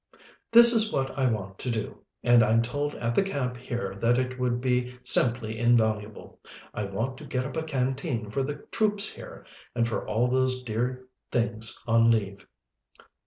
"This 0.51 0.73
is 0.73 0.91
what 0.91 1.15
I 1.15 1.29
want 1.31 1.59
to 1.59 1.69
do, 1.69 1.99
and 2.23 2.41
I'm 2.43 2.63
told 2.63 2.95
at 2.95 3.13
the 3.13 3.21
camp 3.21 3.55
here 3.55 3.93
that 4.01 4.17
it 4.17 4.39
would 4.39 4.59
be 4.59 4.97
simply 5.03 5.59
invaluable. 5.59 6.39
I 6.73 6.85
want 6.85 7.19
to 7.19 7.25
get 7.25 7.45
up 7.45 7.55
a 7.55 7.61
Canteen 7.61 8.27
for 8.31 8.41
the 8.41 8.55
troops 8.71 9.07
here, 9.07 9.45
and 9.75 9.87
for 9.87 10.07
all 10.07 10.27
those 10.27 10.63
dear 10.63 11.05
things 11.31 11.79
on 11.87 12.09
leave." 12.09 12.47